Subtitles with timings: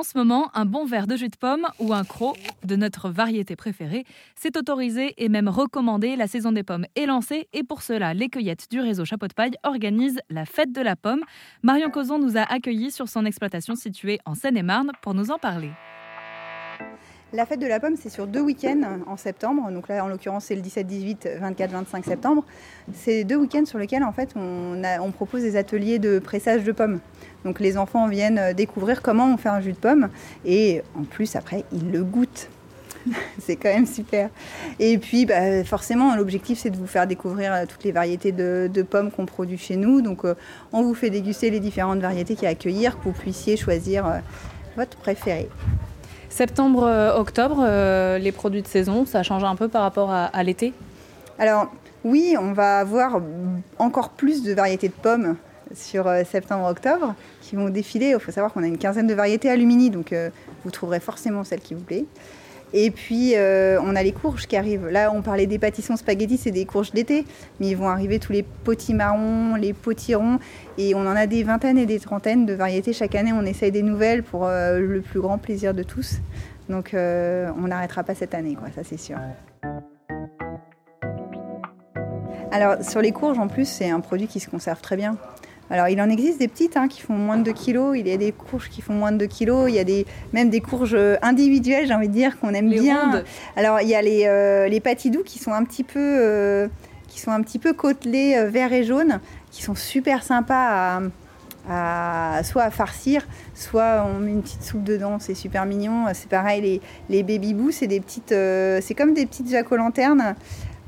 [0.00, 3.10] En ce moment, un bon verre de jus de pomme ou un croc de notre
[3.10, 6.16] variété préférée, c'est autorisé et même recommandé.
[6.16, 9.34] La saison des pommes est lancée et pour cela, les cueillettes du réseau Chapeau de
[9.34, 11.20] Paille organisent la fête de la pomme.
[11.62, 15.70] Marion Causon nous a accueillis sur son exploitation située en Seine-et-Marne pour nous en parler.
[17.32, 19.70] La fête de la pomme, c'est sur deux week-ends en septembre.
[19.70, 22.44] Donc là, en l'occurrence, c'est le 17, 18, 24, 25 septembre.
[22.92, 26.98] C'est deux week-ends sur lesquels, en fait, on, propose des ateliers de pressage de pommes.
[27.44, 30.08] Donc les enfants viennent découvrir comment on fait un jus de pomme.
[30.44, 32.48] Et en plus, après, ils le goûtent.
[33.38, 34.30] c'est quand même super.
[34.78, 38.82] Et puis, bah, forcément, l'objectif, c'est de vous faire découvrir euh, toutes les variétés de,
[38.82, 40.02] pommes qu'on produit chez nous.
[40.02, 40.34] Donc, euh,
[40.72, 43.56] on vous fait déguster les différentes variétés qu'il y a à accueillir, que vous puissiez
[43.56, 44.18] choisir euh,
[44.76, 45.48] votre préféré.
[46.30, 50.72] Septembre-octobre, euh, les produits de saison, ça change un peu par rapport à, à l'été?
[51.38, 51.70] Alors
[52.02, 53.20] oui, on va avoir
[53.78, 55.36] encore plus de variétés de pommes
[55.74, 58.14] sur euh, septembre-octobre qui vont défiler.
[58.14, 60.30] Il faut savoir qu'on a une quinzaine de variétés alumini, donc euh,
[60.64, 62.06] vous trouverez forcément celle qui vous plaît.
[62.72, 64.88] Et puis, euh, on a les courges qui arrivent.
[64.88, 67.24] Là, on parlait des pâtissons spaghettis, c'est des courges d'été.
[67.58, 70.38] Mais ils vont arriver tous les potimarrons, les potirons.
[70.78, 72.92] Et on en a des vingtaines et des trentaines de variétés.
[72.92, 76.18] Chaque année, on essaye des nouvelles pour euh, le plus grand plaisir de tous.
[76.68, 79.16] Donc, euh, on n'arrêtera pas cette année, quoi, ça c'est sûr.
[82.52, 85.16] Alors, sur les courges, en plus, c'est un produit qui se conserve très bien.
[85.70, 87.96] Alors, il en existe des petites hein, qui font moins de 2 kilos.
[87.96, 89.66] Il y a des courges qui font moins de 2 kilos.
[89.68, 92.80] Il y a des, même des courges individuelles, j'ai envie de dire, qu'on aime les
[92.80, 93.12] bien.
[93.12, 93.24] Rondes.
[93.56, 96.68] Alors, il y a les, euh, les patidous qui sont un petit peu, euh,
[97.06, 101.00] qui sont un petit peu côtelés euh, vert et jaune, qui sont super sympas à,
[101.68, 105.18] à, soit à farcir, soit on met une petite soupe dedans.
[105.18, 106.06] C'est super mignon.
[106.14, 109.70] C'est pareil, les, les baby boo, c'est des petites, euh, c'est comme des petites jack
[109.70, 110.34] o' lanternes.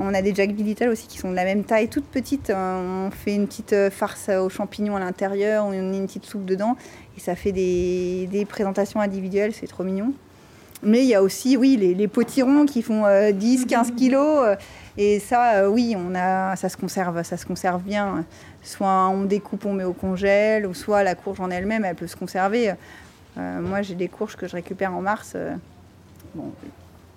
[0.04, 2.52] On a des Jack Little aussi qui sont de la même taille, toutes petites.
[2.54, 6.76] On fait une petite farce aux champignons à l'intérieur, on met une petite soupe dedans
[7.16, 10.12] et ça fait des, des présentations individuelles, c'est trop mignon.
[10.82, 14.56] Mais il y a aussi, oui, les, les potirons qui font euh, 10, 15 kilos.
[14.98, 18.24] et ça, euh, oui, on a, ça se conserve, ça se conserve bien.
[18.62, 22.08] Soit on découpe, on met au congèle, ou soit la courge en elle-même, elle peut
[22.08, 22.74] se conserver.
[23.38, 25.36] Euh, moi, j'ai des courges que je récupère en mars.
[26.34, 26.50] bon,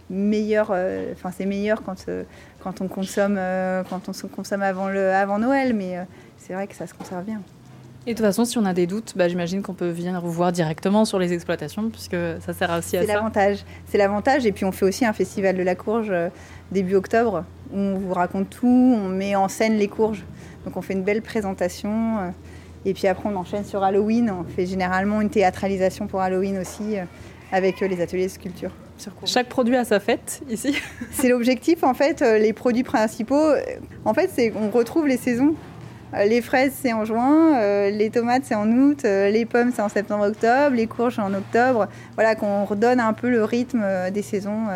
[0.10, 0.72] meilleur,
[1.12, 2.06] enfin c'est meilleur quand,
[2.62, 3.40] quand on consomme,
[3.90, 5.98] quand on se consomme avant, le, avant Noël, mais
[6.38, 7.42] c'est vrai que ça se conserve bien.
[8.08, 10.32] Et de toute façon, si on a des doutes, bah, j'imagine qu'on peut venir vous
[10.32, 13.08] voir directement sur les exploitations, puisque ça sert aussi à ça.
[13.08, 13.66] C'est l'avantage.
[13.88, 14.46] C'est l'avantage.
[14.46, 16.30] Et puis on fait aussi un festival de la courge euh,
[16.72, 20.24] début octobre, où on vous raconte tout, on met en scène les courges.
[20.66, 22.20] Donc on fait une belle présentation.
[22.20, 22.30] Euh,
[22.86, 24.30] et puis après, on enchaîne sur Halloween.
[24.30, 27.06] On fait généralement une théâtralisation pour Halloween aussi, euh,
[27.52, 28.72] avec les ateliers de sculpture.
[29.26, 30.76] Chaque produit a sa fête ici.
[31.12, 32.22] c'est l'objectif en fait.
[32.22, 33.54] Les produits principaux,
[34.06, 35.56] en fait, c'est qu'on retrouve les saisons.
[36.24, 39.82] Les fraises, c'est en juin, euh, les tomates, c'est en août, euh, les pommes, c'est
[39.82, 41.88] en septembre-octobre, les courges, en octobre.
[42.14, 44.68] Voilà, qu'on redonne un peu le rythme euh, des saisons.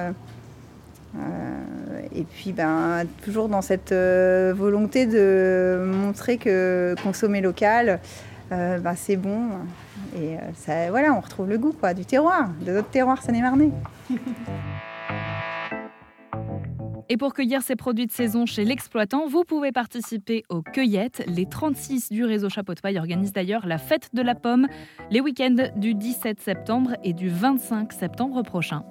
[2.14, 8.00] et puis, ben, toujours dans cette volonté de montrer que consommer local,
[8.50, 9.50] ben, c'est bon.
[10.18, 13.72] Et ça, voilà, on retrouve le goût quoi, du terroir, de notre terroir seine-et-marnais.
[17.12, 21.24] Et pour cueillir ces produits de saison chez l'exploitant, vous pouvez participer aux cueillettes.
[21.26, 24.68] Les 36 du réseau Chapeau de Paille organisent d'ailleurs la fête de la pomme
[25.10, 28.84] les week-ends du 17 septembre et du 25 septembre prochain.